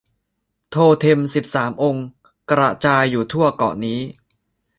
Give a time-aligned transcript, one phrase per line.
[0.69, 2.05] โทเท็มสิบสามองค์
[2.51, 3.99] กระจายอยู่ทั่วเกาะนี้